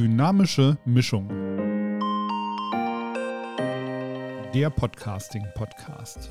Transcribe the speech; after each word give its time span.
Dynamische 0.00 0.78
Mischung. 0.86 1.28
Der 4.54 4.70
Podcasting-Podcast. 4.70 6.30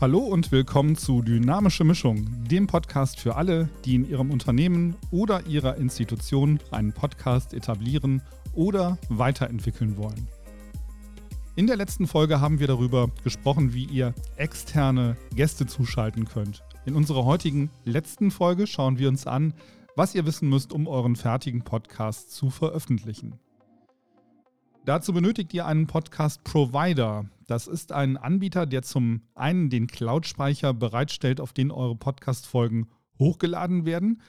Hallo 0.00 0.18
und 0.18 0.50
willkommen 0.50 0.96
zu 0.96 1.22
Dynamische 1.22 1.84
Mischung, 1.84 2.26
dem 2.48 2.66
Podcast 2.66 3.20
für 3.20 3.36
alle, 3.36 3.68
die 3.84 3.94
in 3.94 4.10
ihrem 4.10 4.32
Unternehmen 4.32 4.96
oder 5.12 5.46
ihrer 5.46 5.76
Institution 5.76 6.58
einen 6.72 6.92
Podcast 6.92 7.54
etablieren 7.54 8.20
oder 8.52 8.98
weiterentwickeln 9.08 9.96
wollen. 9.96 10.26
In 11.54 11.66
der 11.66 11.76
letzten 11.76 12.06
Folge 12.06 12.40
haben 12.40 12.60
wir 12.60 12.66
darüber 12.66 13.10
gesprochen, 13.24 13.74
wie 13.74 13.84
ihr 13.84 14.14
externe 14.36 15.18
Gäste 15.34 15.66
zuschalten 15.66 16.24
könnt. 16.24 16.64
In 16.86 16.94
unserer 16.94 17.26
heutigen 17.26 17.70
letzten 17.84 18.30
Folge 18.30 18.66
schauen 18.66 18.98
wir 18.98 19.10
uns 19.10 19.26
an, 19.26 19.52
was 19.94 20.14
ihr 20.14 20.24
wissen 20.24 20.48
müsst, 20.48 20.72
um 20.72 20.86
euren 20.86 21.14
fertigen 21.14 21.62
Podcast 21.62 22.32
zu 22.32 22.48
veröffentlichen. 22.48 23.38
Dazu 24.86 25.12
benötigt 25.12 25.52
ihr 25.52 25.66
einen 25.66 25.86
Podcast-Provider. 25.86 27.26
Das 27.46 27.66
ist 27.66 27.92
ein 27.92 28.16
Anbieter, 28.16 28.64
der 28.64 28.82
zum 28.82 29.20
einen 29.34 29.68
den 29.68 29.88
Cloud-Speicher 29.88 30.72
bereitstellt, 30.72 31.38
auf 31.38 31.52
den 31.52 31.70
eure 31.70 31.96
Podcast-Folgen 31.96 32.88
hochgeladen 33.18 33.84
werden. 33.84 34.22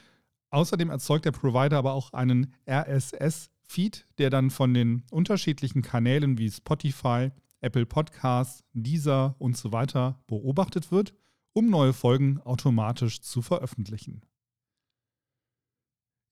Außerdem 0.50 0.90
erzeugt 0.90 1.24
der 1.24 1.32
Provider 1.32 1.78
aber 1.78 1.94
auch 1.94 2.12
einen 2.12 2.52
RSS 2.68 3.50
Feed, 3.66 4.06
der 4.18 4.30
dann 4.30 4.50
von 4.50 4.74
den 4.74 5.04
unterschiedlichen 5.10 5.82
Kanälen 5.82 6.38
wie 6.38 6.50
Spotify, 6.50 7.30
Apple 7.60 7.86
Podcasts, 7.86 8.62
Deezer 8.72 9.36
und 9.38 9.56
so 9.56 9.72
weiter 9.72 10.22
beobachtet 10.26 10.92
wird, 10.92 11.14
um 11.52 11.70
neue 11.70 11.92
Folgen 11.92 12.40
automatisch 12.40 13.20
zu 13.20 13.42
veröffentlichen. 13.42 14.22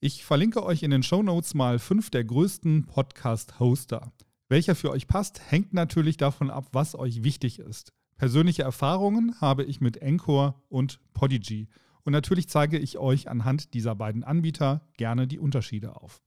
Ich 0.00 0.24
verlinke 0.24 0.64
euch 0.64 0.82
in 0.82 0.90
den 0.90 1.02
Show 1.04 1.22
Notes 1.22 1.54
mal 1.54 1.78
fünf 1.78 2.10
der 2.10 2.24
größten 2.24 2.86
Podcast-Hoster. 2.86 4.12
Welcher 4.48 4.74
für 4.74 4.90
euch 4.90 5.06
passt, 5.06 5.40
hängt 5.50 5.72
natürlich 5.72 6.16
davon 6.16 6.50
ab, 6.50 6.66
was 6.72 6.94
euch 6.94 7.22
wichtig 7.22 7.60
ist. 7.60 7.92
Persönliche 8.16 8.62
Erfahrungen 8.62 9.40
habe 9.40 9.64
ich 9.64 9.80
mit 9.80 9.96
Encore 9.96 10.54
und 10.68 11.00
Podigy. 11.14 11.68
Und 12.02 12.12
natürlich 12.12 12.48
zeige 12.48 12.78
ich 12.78 12.98
euch 12.98 13.28
anhand 13.28 13.74
dieser 13.74 13.94
beiden 13.94 14.24
Anbieter 14.24 14.88
gerne 14.96 15.26
die 15.26 15.38
Unterschiede 15.38 15.96
auf. 15.96 16.20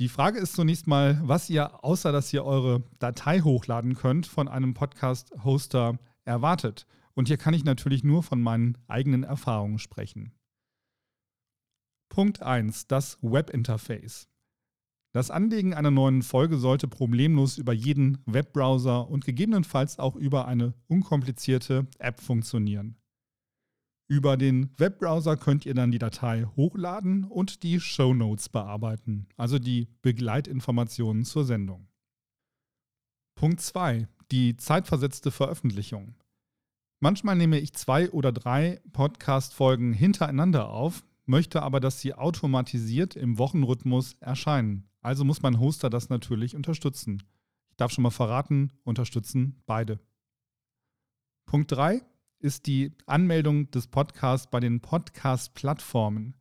Die 0.00 0.08
Frage 0.08 0.40
ist 0.40 0.54
zunächst 0.54 0.88
mal, 0.88 1.20
was 1.22 1.48
ihr, 1.48 1.84
außer 1.84 2.10
dass 2.10 2.32
ihr 2.32 2.44
eure 2.44 2.82
Datei 2.98 3.40
hochladen 3.40 3.94
könnt, 3.94 4.26
von 4.26 4.48
einem 4.48 4.74
Podcast-Hoster 4.74 5.98
erwartet. 6.24 6.86
Und 7.14 7.28
hier 7.28 7.36
kann 7.36 7.54
ich 7.54 7.64
natürlich 7.64 8.02
nur 8.02 8.24
von 8.24 8.42
meinen 8.42 8.76
eigenen 8.88 9.22
Erfahrungen 9.22 9.78
sprechen. 9.78 10.32
Punkt 12.08 12.42
1. 12.42 12.88
Das 12.88 13.18
Webinterface. 13.22 14.28
Das 15.12 15.30
Anlegen 15.30 15.74
einer 15.74 15.92
neuen 15.92 16.22
Folge 16.22 16.58
sollte 16.58 16.88
problemlos 16.88 17.56
über 17.56 17.72
jeden 17.72 18.18
Webbrowser 18.26 19.08
und 19.08 19.24
gegebenenfalls 19.24 20.00
auch 20.00 20.16
über 20.16 20.48
eine 20.48 20.74
unkomplizierte 20.88 21.86
App 22.00 22.20
funktionieren. 22.20 22.96
Über 24.06 24.36
den 24.36 24.70
Webbrowser 24.76 25.38
könnt 25.38 25.64
ihr 25.64 25.72
dann 25.72 25.90
die 25.90 25.98
Datei 25.98 26.46
hochladen 26.56 27.24
und 27.24 27.62
die 27.62 27.80
Show 27.80 28.12
Notes 28.12 28.50
bearbeiten, 28.50 29.26
also 29.38 29.58
die 29.58 29.88
Begleitinformationen 30.02 31.24
zur 31.24 31.44
Sendung. 31.44 31.88
Punkt 33.34 33.60
2. 33.60 34.06
Die 34.30 34.56
zeitversetzte 34.56 35.30
Veröffentlichung. 35.30 36.16
Manchmal 37.00 37.36
nehme 37.36 37.58
ich 37.58 37.72
zwei 37.74 38.10
oder 38.10 38.30
drei 38.30 38.80
Podcast-Folgen 38.92 39.92
hintereinander 39.92 40.68
auf, 40.68 41.02
möchte 41.24 41.62
aber, 41.62 41.80
dass 41.80 42.00
sie 42.00 42.14
automatisiert 42.14 43.16
im 43.16 43.38
Wochenrhythmus 43.38 44.14
erscheinen. 44.20 44.88
Also 45.00 45.24
muss 45.24 45.42
mein 45.42 45.60
Hoster 45.60 45.88
das 45.88 46.10
natürlich 46.10 46.54
unterstützen. 46.56 47.22
Ich 47.70 47.76
darf 47.76 47.90
schon 47.90 48.02
mal 48.02 48.10
verraten, 48.10 48.70
unterstützen 48.84 49.62
beide. 49.66 49.98
Punkt 51.46 51.72
3 51.72 52.02
ist 52.44 52.66
die 52.66 52.92
Anmeldung 53.06 53.70
des 53.70 53.86
Podcasts 53.86 54.48
bei 54.50 54.60
den 54.60 54.80
Podcast-Plattformen. 54.80 56.34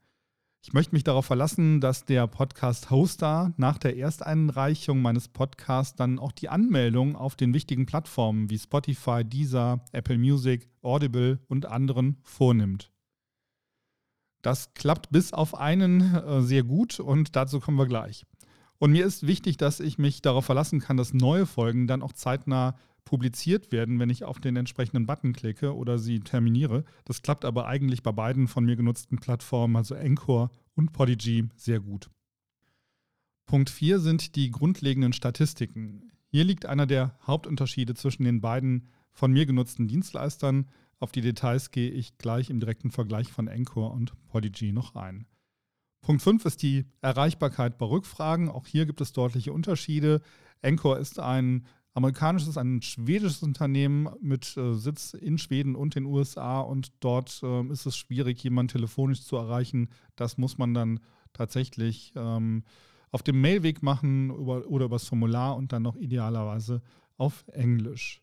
Ich 0.62 0.74
möchte 0.74 0.94
mich 0.94 1.06
darauf 1.06 1.26
verlassen, 1.26 1.80
dass 1.80 2.04
der 2.04 2.28
Podcast-Hoster 2.28 3.54
nach 3.56 3.78
der 3.78 3.96
Ersteinreichung 3.96 5.02
meines 5.02 5.30
Podcasts 5.30 5.96
dann 5.96 6.20
auch 6.20 6.34
die 6.34 6.50
Anmeldung 6.50 7.16
auf 7.16 7.38
den 7.38 7.54
wichtigen 7.54 7.86
Plattformen 7.86 8.50
wie 8.50 8.60
Spotify, 8.60 9.24
Deezer, 9.24 9.86
Apple 9.94 10.18
Music, 10.18 10.68
Audible 10.82 11.40
und 11.48 11.68
anderen 11.68 12.18
vornimmt. 12.22 12.92
Das 14.42 14.74
klappt 14.74 15.10
bis 15.10 15.32
auf 15.32 15.56
einen 15.56 16.16
äh, 16.16 16.42
sehr 16.42 16.64
gut 16.64 17.00
und 17.00 17.38
dazu 17.38 17.62
kommen 17.62 17.78
wir 17.78 17.88
gleich. 17.88 18.26
Und 18.78 18.92
mir 18.92 19.06
ist 19.06 19.26
wichtig, 19.26 19.56
dass 19.56 19.80
ich 19.80 19.98
mich 19.98 20.22
darauf 20.22 20.44
verlassen 20.44 20.82
kann, 20.82 20.98
dass 20.98 21.14
neue 21.14 21.46
Folgen 21.46 21.88
dann 21.88 22.02
auch 22.02 22.12
zeitnah 22.12 22.76
publiziert 23.06 23.72
werden, 23.72 24.00
wenn 24.00 24.10
ich 24.10 24.24
auf 24.24 24.40
den 24.40 24.56
entsprechenden 24.56 25.06
Button 25.06 25.34
klicke 25.34 25.76
oder 25.76 26.00
sie 26.00 26.20
terminiere. 26.20 26.84
Das 27.06 27.22
klappt 27.22 27.46
aber 27.46 27.68
eigentlich 27.68 28.04
bei 28.04 28.12
beiden 28.12 28.48
von 28.48 28.66
mir 28.66 28.76
genutzten 28.76 29.18
Plattformen, 29.18 29.76
also 29.76 29.96
Encore 29.96 30.50
und 30.76 30.94
Podigy, 30.94 31.50
sehr 31.56 31.80
gut. 31.80 32.10
Punkt 33.46 33.70
4 33.70 34.00
sind 34.00 34.36
die 34.36 34.52
grundlegenden 34.52 35.14
Statistiken. 35.14 36.12
Hier 36.28 36.44
liegt 36.44 36.66
einer 36.66 36.88
der 36.88 37.18
Hauptunterschiede 37.28 37.94
zwischen 37.94 38.24
den 38.24 38.42
beiden 38.42 38.88
von 39.12 39.32
mir 39.32 39.46
genutzten 39.46 39.88
Dienstleistern. 39.88 40.68
Auf 41.00 41.12
die 41.12 41.22
Details 41.22 41.72
gehe 41.72 41.92
ich 41.92 42.18
gleich 42.18 42.50
im 42.50 42.60
direkten 42.60 42.90
Vergleich 42.90 43.32
von 43.32 43.48
Encore 43.48 43.92
und 43.92 44.14
Podigy 44.28 44.72
noch 44.72 44.96
ein. 44.96 45.28
Punkt 46.02 46.22
5 46.22 46.46
ist 46.46 46.64
die 46.64 46.86
Erreichbarkeit 47.02 47.78
bei 47.78 47.86
Rückfragen. 47.86 48.50
Auch 48.50 48.66
hier 48.66 48.86
gibt 48.86 49.02
es 49.02 49.14
deutliche 49.14 49.54
Unterschiede. 49.54 50.22
Encore 50.62 51.00
ist 51.00 51.20
ein 51.20 51.66
amerikanisches, 51.94 52.58
ein 52.58 52.82
schwedisches 52.82 53.44
Unternehmen 53.44 54.10
mit 54.22 54.58
äh, 54.58 54.74
Sitz 54.74 55.14
in 55.14 55.38
Schweden 55.38 55.76
und 55.76 55.96
den 55.96 56.06
USA 56.06 56.60
und 56.62 56.92
dort 57.00 57.42
äh, 57.44 57.64
ist 57.68 57.86
es 57.86 57.96
schwierig, 57.96 58.44
jemanden 58.44 58.74
telefonisch 58.74 59.24
zu 59.24 59.36
erreichen. 59.36 59.90
Das 60.16 60.38
muss 60.38 60.58
man 60.58 60.74
dann 60.74 61.00
tatsächlich 61.34 62.14
ähm, 62.16 62.64
auf 63.12 63.22
dem 63.22 63.40
Mailweg 63.42 63.84
machen 63.84 64.32
über, 64.32 64.68
oder 64.68 64.86
übers 64.86 65.08
Formular 65.08 65.56
und 65.56 65.72
dann 65.72 65.84
noch 65.84 65.96
idealerweise 65.96 66.82
auf 67.18 67.46
Englisch. 67.50 68.22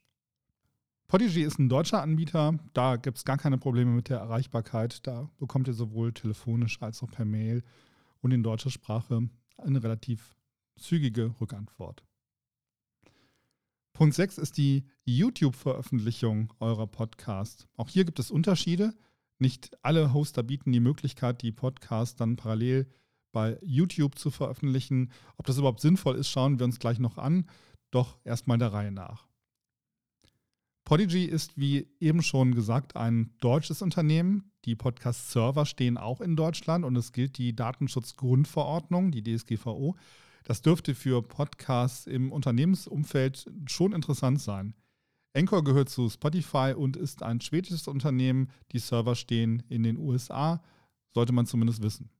Podigy 1.07 1.43
ist 1.43 1.59
ein 1.59 1.69
deutscher 1.69 2.03
Anbieter, 2.03 2.59
da 2.73 2.97
gibt 2.97 3.19
es 3.19 3.25
gar 3.25 3.37
keine 3.37 3.59
Probleme 3.59 3.91
mit 3.91 4.09
der 4.09 4.19
Erreichbarkeit. 4.19 5.07
Da 5.07 5.29
bekommt 5.39 5.67
ihr 5.67 5.75
sowohl 5.75 6.13
telefonisch 6.13 6.81
als 6.83 7.03
auch 7.03 7.11
per 7.11 7.25
Mail 7.25 7.65
und 8.21 8.31
in 8.31 8.45
deutscher 8.45 8.71
Sprache 8.71 9.29
eine 9.59 9.83
relativ 9.83 10.37
zügige 10.77 11.35
Rückantwort. 11.41 12.05
Punkt 14.01 14.15
6 14.15 14.39
ist 14.39 14.57
die 14.57 14.87
YouTube-Veröffentlichung 15.05 16.55
eurer 16.59 16.87
Podcasts. 16.87 17.69
Auch 17.77 17.91
hier 17.91 18.07
gibt 18.07 18.19
es 18.19 18.31
Unterschiede. 18.31 18.95
Nicht 19.39 19.77
alle 19.83 20.15
Hoster 20.15 20.43
bieten 20.43 20.73
die 20.73 20.81
Möglichkeit, 20.81 21.43
die 21.43 21.53
Podcasts 21.53 22.17
dann 22.17 22.37
parallel 22.37 22.89
bei 23.31 23.59
YouTube 23.61 24.19
zu 24.19 24.31
veröffentlichen. 24.31 25.13
Ob 25.37 25.45
das 25.45 25.59
überhaupt 25.59 25.83
sinnvoll 25.83 26.17
ist, 26.17 26.31
schauen 26.31 26.59
wir 26.59 26.65
uns 26.65 26.79
gleich 26.79 26.99
noch 26.99 27.19
an. 27.19 27.47
Doch 27.91 28.19
erstmal 28.25 28.57
der 28.57 28.73
Reihe 28.73 28.91
nach. 28.91 29.29
Podigy 30.87 31.27
ist, 31.27 31.59
wie 31.59 31.87
eben 32.01 32.23
schon 32.23 32.55
gesagt, 32.55 32.97
ein 32.97 33.35
deutsches 33.41 33.83
Unternehmen. 33.83 34.51
Die 34.65 34.77
Podcast-Server 34.77 35.67
stehen 35.67 35.99
auch 35.99 36.23
in 36.23 36.37
Deutschland 36.37 36.87
und 36.87 36.97
es 36.97 37.13
gilt 37.13 37.37
die 37.37 37.55
Datenschutzgrundverordnung, 37.55 39.11
die 39.11 39.23
DSGVO. 39.23 39.95
Das 40.45 40.63
dürfte 40.63 40.95
für 40.95 41.23
Podcasts 41.23 42.07
im 42.07 42.33
Unternehmensumfeld 42.33 43.47
schon 43.67 43.93
interessant 43.93 44.41
sein. 44.41 44.75
Anchor 45.35 45.63
gehört 45.63 45.89
zu 45.89 46.09
Spotify 46.09 46.75
und 46.77 46.97
ist 46.97 47.23
ein 47.23 47.41
schwedisches 47.41 47.87
Unternehmen. 47.87 48.51
Die 48.73 48.79
Server 48.79 49.15
stehen 49.15 49.63
in 49.69 49.83
den 49.83 49.97
USA, 49.97 50.63
sollte 51.15 51.33
man 51.33 51.47
zumindest 51.47 51.83
wissen. 51.83 52.11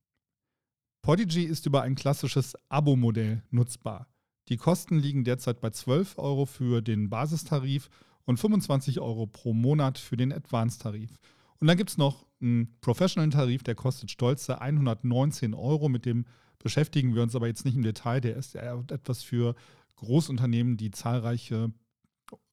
Podigy 1.03 1.45
ist 1.45 1.67
über 1.67 1.83
ein 1.83 1.95
klassisches 1.95 2.55
Abo-Modell 2.69 3.43
nutzbar. 3.51 4.07
Die 4.49 4.57
Kosten 4.57 4.99
liegen 4.99 5.25
derzeit 5.25 5.61
bei 5.61 5.71
12 5.71 6.19
Euro 6.19 6.45
für 6.45 6.83
den 6.83 7.09
Basistarif 7.09 7.89
und 8.25 8.39
25 8.39 9.01
Euro 9.01 9.27
pro 9.27 9.55
Monat 9.55 9.99
für 9.99 10.17
den 10.17 10.33
Advanced-Tarif. 10.33 11.19
Und 11.59 11.67
dann 11.67 11.77
gibt 11.77 11.91
es 11.91 11.99
noch 11.99 12.27
einen 12.41 12.77
Professional-Tarif, 12.81 13.63
der 13.63 13.75
kostet 13.75 14.11
stolze 14.11 14.61
119 14.61 15.55
Euro. 15.55 15.89
Mit 15.89 16.07
dem 16.07 16.27
beschäftigen 16.63 17.15
wir 17.15 17.23
uns 17.23 17.35
aber 17.35 17.47
jetzt 17.47 17.65
nicht 17.65 17.77
im 17.77 17.83
Detail. 17.83 18.21
Der 18.21 18.37
ist 18.37 18.55
eher 18.55 18.85
etwas 18.91 19.23
für 19.23 19.55
Großunternehmen, 19.97 20.77
die 20.77 20.91
zahlreiche 20.91 21.73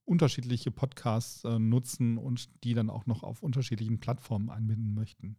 unterschiedliche 0.04 0.70
Podcasts 0.70 1.44
äh, 1.44 1.58
nutzen 1.58 2.18
und 2.18 2.64
die 2.64 2.74
dann 2.74 2.90
auch 2.90 3.06
noch 3.06 3.22
auf 3.22 3.42
unterschiedlichen 3.42 4.00
Plattformen 4.00 4.50
einbinden 4.50 4.94
möchten. 4.94 5.36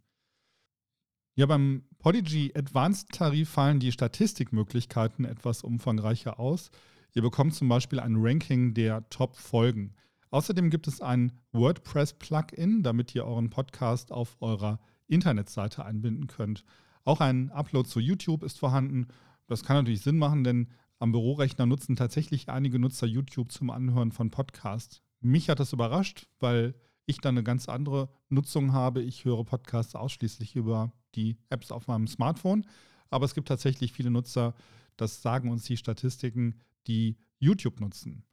Ja, 1.35 1.45
beim 1.45 1.83
Podigy 1.99 2.51
Advanced 2.55 3.09
Tarif 3.09 3.49
fallen 3.49 3.79
die 3.79 3.91
Statistikmöglichkeiten 3.91 5.25
etwas 5.25 5.63
umfangreicher 5.63 6.39
aus. 6.39 6.69
Ihr 7.13 7.21
bekommt 7.21 7.55
zum 7.55 7.69
Beispiel 7.69 7.99
ein 7.99 8.15
Ranking 8.17 8.73
der 8.73 9.09
Top-Folgen. 9.09 9.95
Außerdem 10.31 10.69
gibt 10.69 10.87
es 10.87 11.01
ein 11.01 11.31
WordPress-Plugin, 11.53 12.83
damit 12.83 13.15
ihr 13.15 13.25
euren 13.25 13.49
Podcast 13.49 14.11
auf 14.11 14.37
eurer 14.41 14.79
Internetseite 15.07 15.83
einbinden 15.85 16.27
könnt. 16.27 16.63
Auch 17.09 17.21
ein 17.21 17.49
Upload 17.49 17.89
zu 17.89 17.99
YouTube 17.99 18.43
ist 18.43 18.59
vorhanden. 18.59 19.07
Das 19.47 19.63
kann 19.63 19.77
natürlich 19.77 20.01
Sinn 20.01 20.19
machen, 20.19 20.43
denn 20.43 20.67
am 20.99 21.11
Bürorechner 21.11 21.65
nutzen 21.65 21.95
tatsächlich 21.95 22.49
einige 22.49 22.77
Nutzer 22.77 23.07
YouTube 23.07 23.51
zum 23.51 23.71
Anhören 23.71 24.11
von 24.11 24.29
Podcasts. 24.29 25.01
Mich 25.19 25.49
hat 25.49 25.59
das 25.59 25.73
überrascht, 25.73 26.27
weil 26.39 26.75
ich 27.07 27.17
dann 27.17 27.33
eine 27.33 27.43
ganz 27.43 27.67
andere 27.67 28.09
Nutzung 28.29 28.73
habe. 28.73 29.01
Ich 29.01 29.25
höre 29.25 29.43
Podcasts 29.43 29.95
ausschließlich 29.95 30.55
über 30.55 30.93
die 31.15 31.39
Apps 31.49 31.71
auf 31.71 31.87
meinem 31.87 32.05
Smartphone. 32.05 32.67
Aber 33.09 33.25
es 33.25 33.33
gibt 33.33 33.47
tatsächlich 33.47 33.91
viele 33.91 34.11
Nutzer, 34.11 34.53
das 34.95 35.23
sagen 35.23 35.49
uns 35.49 35.63
die 35.63 35.77
Statistiken, 35.77 36.59
die 36.85 37.17
YouTube 37.39 37.79
nutzen. 37.79 38.23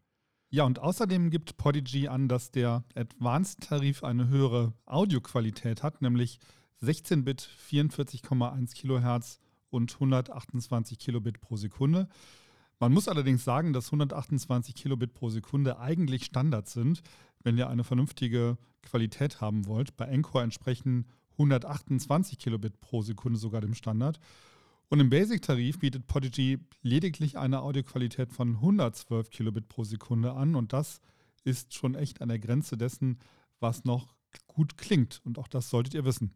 Ja, 0.51 0.65
und 0.65 0.81
außerdem 0.81 1.31
gibt 1.31 1.57
Podigy 1.57 2.09
an, 2.09 2.29
dass 2.29 2.51
der 2.51 2.85
Advanced-Tarif 2.95 4.05
eine 4.05 4.29
höhere 4.29 4.75
Audioqualität 4.85 5.83
hat, 5.83 6.03
nämlich 6.03 6.41
16-Bit 6.83 7.49
44,1 7.71 8.75
Kilohertz 8.75 9.39
und 9.71 9.93
128 9.95 10.99
Kilobit 10.99 11.41
pro 11.41 11.57
Sekunde. 11.57 12.09
Man 12.79 12.93
muss 12.93 13.09
allerdings 13.09 13.45
sagen, 13.45 13.73
dass 13.73 13.87
128 13.87 14.75
Kilobit 14.75 15.15
pro 15.15 15.31
Sekunde 15.31 15.79
eigentlich 15.79 16.25
Standard 16.25 16.69
sind, 16.69 17.03
wenn 17.43 17.57
ihr 17.57 17.69
eine 17.69 17.85
vernünftige 17.85 18.59
Qualität 18.83 19.41
haben 19.41 19.67
wollt. 19.67 19.97
Bei 19.97 20.07
Encore 20.07 20.43
entsprechen 20.43 21.07
128 21.33 22.39
Kilobit 22.39 22.81
pro 22.81 23.03
Sekunde 23.03 23.39
sogar 23.39 23.61
dem 23.61 23.75
Standard. 23.75 24.19
Und 24.89 25.01
im 25.01 25.11
Basic-Tarif 25.11 25.79
bietet 25.79 26.07
Podigy 26.07 26.59
lediglich 26.83 27.37
eine 27.39 27.63
Audioqualität 27.63 28.33
von 28.33 28.57
112 28.57 29.31
Kilobit 29.31 29.69
pro 29.69 29.85
Sekunde 29.85 30.33
an. 30.35 30.55
Und 30.55 30.73
das 30.73 31.01
ist 31.45 31.75
schon 31.75 31.95
echt 31.95 32.21
an 32.21 32.29
der 32.29 32.39
Grenze 32.39 32.77
dessen, 32.77 33.19
was 33.59 33.85
noch 33.85 34.15
gut 34.47 34.77
klingt. 34.77 35.21
Und 35.25 35.39
auch 35.39 35.49
das 35.49 35.71
solltet 35.71 35.95
ihr 35.95 36.05
wissen. 36.05 36.35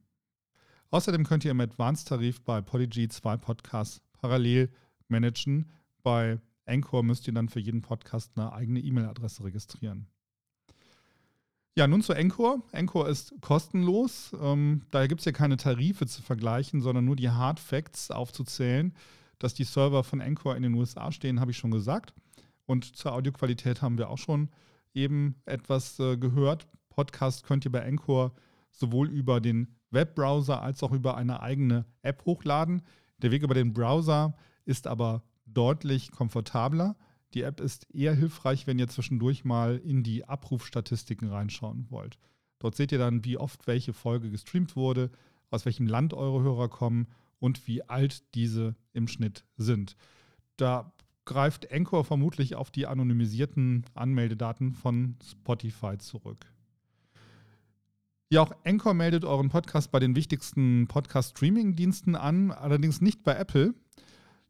Außerdem 0.91 1.25
könnt 1.25 1.45
ihr 1.45 1.53
im 1.53 1.61
Advanced-Tarif 1.61 2.41
bei 2.43 2.61
Podigy 2.61 3.09
zwei 3.09 3.37
Podcasts 3.37 4.01
parallel 4.13 4.71
managen. 5.09 5.71
Bei 6.03 6.41
Anchor 6.67 7.03
müsst 7.03 7.27
ihr 7.27 7.35
dann 7.35 7.49
für 7.49 7.61
jeden 7.61 7.81
Podcast 7.81 8.33
eine 8.37 8.53
eigene 8.53 8.81
E-Mail-Adresse 8.81 9.45
registrieren. 9.45 10.07
Ja, 11.77 11.87
nun 11.87 12.03
zu 12.03 12.13
Encore. 12.13 12.63
Encore 12.73 13.09
ist 13.09 13.33
kostenlos. 13.41 14.35
Ähm, 14.41 14.83
daher 14.91 15.07
gibt 15.07 15.21
es 15.21 15.25
ja 15.25 15.33
keine 15.33 15.57
Tarife 15.57 16.07
zu 16.07 16.23
vergleichen, 16.23 16.81
sondern 16.81 17.05
nur 17.05 17.17
die 17.17 17.31
Hard 17.31 17.61
Facts 17.61 18.11
aufzuzählen. 18.11 18.93
Dass 19.39 19.55
die 19.55 19.65
Server 19.65 20.05
von 20.05 20.21
Encore 20.21 20.57
in 20.57 20.63
den 20.63 20.75
USA 20.75 21.13
stehen, 21.13 21.41
habe 21.41 21.53
ich 21.53 21.57
schon 21.57 21.71
gesagt. 21.71 22.13
Und 22.67 22.97
zur 22.97 23.13
Audioqualität 23.13 23.81
haben 23.81 23.97
wir 23.97 24.11
auch 24.11 24.19
schon 24.19 24.51
eben 24.93 25.37
etwas 25.45 25.99
äh, 26.01 26.17
gehört. 26.17 26.67
Podcast 26.89 27.45
könnt 27.45 27.65
ihr 27.65 27.73
bei 27.73 27.81
Encore 27.81 28.33
sowohl 28.71 29.09
über 29.09 29.41
den 29.41 29.80
Webbrowser 29.91 30.63
als 30.63 30.83
auch 30.83 30.93
über 30.93 31.17
eine 31.17 31.41
eigene 31.41 31.85
App 32.03 32.25
hochladen. 32.25 32.83
Der 33.19 33.31
Weg 33.31 33.43
über 33.43 33.55
den 33.55 33.73
Browser 33.73 34.35
ist 34.65 34.87
aber 34.87 35.23
deutlich 35.47 36.11
komfortabler. 36.11 36.97
Die 37.35 37.43
App 37.43 37.61
ist 37.61 37.93
eher 37.95 38.15
hilfreich, 38.15 38.67
wenn 38.67 38.79
ihr 38.79 38.89
zwischendurch 38.89 39.45
mal 39.45 39.77
in 39.77 40.03
die 40.03 40.25
Abrufstatistiken 40.25 41.29
reinschauen 41.29 41.87
wollt. 41.91 42.19
Dort 42.59 42.77
seht 42.77 42.93
ihr 42.93 42.99
dann, 42.99 43.25
wie 43.25 43.39
oft 43.39 43.67
welche 43.67 43.93
Folge 43.93 44.31
gestreamt 44.31 44.77
wurde, 44.77 45.11
aus 45.51 45.65
welchem 45.65 45.87
Land 45.87 46.15
eure 46.15 46.43
Hörer 46.43 46.69
kommen 46.69 47.09
und 47.39 47.67
wie 47.67 47.83
alt 47.89 48.35
diese 48.35 48.77
im 48.93 49.09
Schnitt 49.09 49.45
sind. 49.57 49.97
Da 50.57 50.93
greift 51.25 51.73
Anchor 51.73 52.05
vermutlich 52.05 52.55
auf 52.55 52.71
die 52.71 52.87
anonymisierten 52.87 53.85
Anmeldedaten 53.95 54.75
von 54.75 55.17
Spotify 55.25 55.97
zurück. 55.99 56.47
Ja, 58.32 58.43
auch 58.43 58.53
Anchor 58.65 58.94
meldet 58.94 59.25
euren 59.25 59.49
Podcast 59.49 59.91
bei 59.91 59.99
den 59.99 60.15
wichtigsten 60.15 60.87
Podcast-Streaming-Diensten 60.87 62.15
an, 62.15 62.53
allerdings 62.53 63.00
nicht 63.00 63.25
bei 63.25 63.35
Apple. 63.35 63.75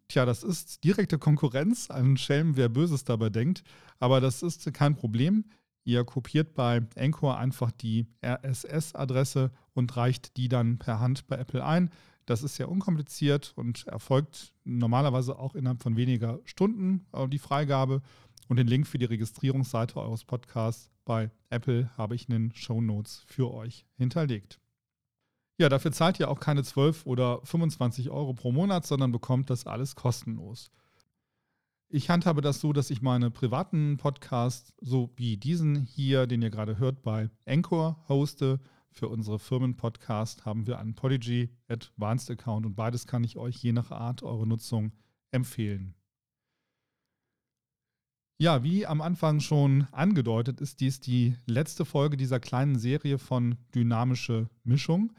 Tja, 0.07 0.27
das 0.27 0.45
ist 0.45 0.85
direkte 0.85 1.19
Konkurrenz, 1.19 1.91
ein 1.91 2.19
Schelm, 2.19 2.59
wer 2.59 2.69
Böses 2.69 3.05
dabei 3.05 3.31
denkt, 3.31 3.63
aber 3.99 4.21
das 4.21 4.43
ist 4.43 4.71
kein 4.75 4.97
Problem. 4.97 5.47
Ihr 5.83 6.05
kopiert 6.05 6.53
bei 6.53 6.83
Anchor 6.95 7.39
einfach 7.39 7.71
die 7.71 8.07
RSS-Adresse 8.23 9.51
und 9.73 9.97
reicht 9.97 10.37
die 10.37 10.51
dann 10.51 10.79
per 10.79 11.01
Hand 11.01 11.27
bei 11.27 11.37
Apple 11.37 11.65
ein. 11.65 11.89
Das 12.27 12.43
ist 12.43 12.57
sehr 12.57 12.69
unkompliziert 12.69 13.55
und 13.57 13.87
erfolgt 13.87 14.53
normalerweise 14.65 15.39
auch 15.39 15.55
innerhalb 15.55 15.83
von 15.83 15.97
weniger 15.97 16.41
Stunden 16.45 17.07
äh, 17.15 17.27
die 17.29 17.39
Freigabe. 17.39 18.03
Und 18.49 18.59
den 18.59 18.67
Link 18.67 18.89
für 18.89 18.99
die 18.99 19.07
Registrierungsseite 19.07 19.97
eures 19.97 20.25
Podcasts 20.25 20.91
bei 21.11 21.33
Apple 21.49 21.91
habe 21.97 22.15
ich 22.15 22.29
in 22.29 22.35
den 22.35 22.55
Show 22.55 22.81
Notes 22.81 23.25
für 23.27 23.53
euch 23.53 23.85
hinterlegt. 23.97 24.61
Ja, 25.59 25.69
dafür 25.69 25.91
zahlt 25.91 26.21
ihr 26.21 26.31
auch 26.31 26.39
keine 26.39 26.63
12 26.63 27.05
oder 27.05 27.41
25 27.43 28.11
Euro 28.11 28.33
pro 28.33 28.53
Monat, 28.53 28.87
sondern 28.87 29.11
bekommt 29.11 29.51
das 29.51 29.67
alles 29.67 29.97
kostenlos. 29.97 30.71
Ich 31.89 32.11
handhabe 32.11 32.43
das 32.43 32.61
so, 32.61 32.73
dass 32.73 32.91
ich 32.91 33.03
meine 33.03 33.33
privaten 33.33 33.97
Podcasts, 33.97 34.73
so 34.81 35.11
wie 35.17 35.37
diesen 35.37 35.75
hier, 35.75 36.29
den 36.29 36.43
ihr 36.43 36.51
gerade 36.51 36.79
hört, 36.79 37.03
bei 37.03 37.29
Anchor 37.45 38.05
hoste. 38.09 38.61
Für 38.93 39.09
unsere 39.09 39.41
Firmenpodcast 39.41 40.45
haben 40.45 40.69
wir 40.69 40.79
einen 40.79 40.95
Podigy 40.95 41.51
Advanced 41.67 42.31
Account 42.31 42.67
und 42.67 42.77
beides 42.77 43.09
kann 43.09 43.25
ich 43.25 43.37
euch 43.37 43.57
je 43.57 43.73
nach 43.73 43.91
Art 43.91 44.23
eurer 44.23 44.47
Nutzung 44.47 44.93
empfehlen. 45.33 45.97
Ja, 48.43 48.63
wie 48.63 48.87
am 48.87 49.03
Anfang 49.03 49.41
schon 49.41 49.87
angedeutet, 49.93 50.63
ist 50.63 50.81
dies 50.81 50.99
die 50.99 51.37
letzte 51.45 51.85
Folge 51.85 52.17
dieser 52.17 52.41
kleinen 52.41 52.79
Serie 52.79 53.19
von 53.19 53.57
Dynamische 53.75 54.49
Mischung. 54.65 55.13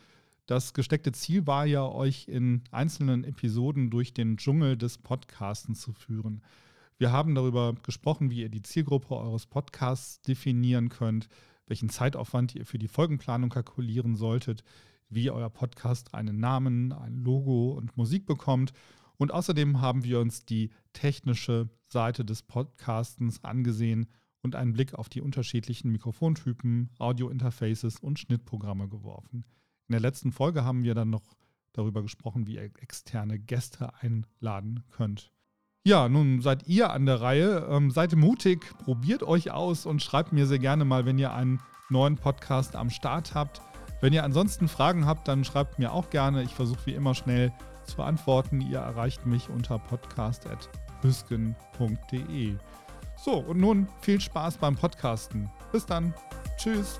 Das 0.47 0.73
gesteckte 0.73 1.11
Ziel 1.11 1.45
war 1.45 1.67
ja, 1.67 1.87
euch 1.87 2.27
in 2.27 2.63
einzelnen 2.71 3.23
Episoden 3.23 3.91
durch 3.91 4.15
den 4.15 4.37
Dschungel 4.37 4.75
des 4.75 4.97
Podcasten 4.97 5.75
zu 5.75 5.93
führen. 5.93 6.41
Wir 6.97 7.11
haben 7.11 7.35
darüber 7.35 7.75
gesprochen, 7.83 8.31
wie 8.31 8.41
ihr 8.41 8.49
die 8.49 8.63
Zielgruppe 8.63 9.15
eures 9.15 9.45
Podcasts 9.45 10.23
definieren 10.23 10.89
könnt, 10.89 11.29
welchen 11.67 11.89
Zeitaufwand 11.89 12.55
ihr 12.55 12.65
für 12.65 12.79
die 12.79 12.87
Folgenplanung 12.87 13.51
kalkulieren 13.51 14.15
solltet, 14.15 14.63
wie 15.09 15.29
euer 15.29 15.51
Podcast 15.51 16.15
einen 16.15 16.39
Namen, 16.39 16.91
ein 16.91 17.17
Logo 17.17 17.73
und 17.73 17.95
Musik 17.97 18.25
bekommt 18.25 18.73
und 19.21 19.31
außerdem 19.31 19.81
haben 19.81 20.03
wir 20.03 20.19
uns 20.19 20.45
die 20.45 20.71
technische 20.93 21.69
Seite 21.85 22.25
des 22.25 22.41
Podcastens 22.41 23.43
angesehen 23.43 24.07
und 24.41 24.55
einen 24.55 24.73
Blick 24.73 24.95
auf 24.95 25.09
die 25.09 25.21
unterschiedlichen 25.21 25.91
Mikrofontypen, 25.91 26.89
Audiointerfaces 26.97 27.99
und 27.99 28.17
Schnittprogramme 28.17 28.89
geworfen. 28.89 29.45
In 29.87 29.91
der 29.91 29.99
letzten 29.99 30.31
Folge 30.31 30.63
haben 30.63 30.81
wir 30.81 30.95
dann 30.95 31.11
noch 31.11 31.35
darüber 31.71 32.01
gesprochen, 32.01 32.47
wie 32.47 32.55
ihr 32.55 32.63
externe 32.63 33.37
Gäste 33.37 33.93
einladen 34.01 34.85
könnt. 34.89 35.31
Ja, 35.85 36.09
nun 36.09 36.41
seid 36.41 36.67
ihr 36.67 36.89
an 36.89 37.05
der 37.05 37.21
Reihe. 37.21 37.67
Ähm, 37.69 37.91
seid 37.91 38.15
mutig, 38.15 38.73
probiert 38.79 39.21
euch 39.21 39.51
aus 39.51 39.85
und 39.85 40.01
schreibt 40.01 40.33
mir 40.33 40.47
sehr 40.47 40.57
gerne 40.57 40.83
mal, 40.83 41.05
wenn 41.05 41.19
ihr 41.19 41.31
einen 41.31 41.59
neuen 41.91 42.15
Podcast 42.15 42.75
am 42.75 42.89
Start 42.89 43.35
habt. 43.35 43.61
Wenn 44.01 44.13
ihr 44.13 44.23
ansonsten 44.23 44.67
Fragen 44.67 45.05
habt, 45.05 45.27
dann 45.27 45.43
schreibt 45.43 45.77
mir 45.77 45.93
auch 45.93 46.09
gerne. 46.09 46.41
Ich 46.41 46.55
versuche 46.55 46.87
wie 46.87 46.95
immer 46.95 47.13
schnell 47.13 47.53
zu 47.85 48.03
antworten. 48.03 48.59
Ihr 48.61 48.79
erreicht 48.79 49.25
mich 49.25 49.49
unter 49.49 49.79
podcast.hüsken.de. 49.79 52.55
So, 53.17 53.33
und 53.33 53.59
nun 53.59 53.87
viel 54.01 54.19
Spaß 54.19 54.57
beim 54.57 54.75
Podcasten. 54.75 55.49
Bis 55.71 55.85
dann. 55.85 56.13
Tschüss. 56.57 56.99